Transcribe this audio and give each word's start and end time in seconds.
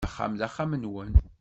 Axxam 0.07 0.33
d 0.39 0.41
axxam-nwen. 0.47 1.11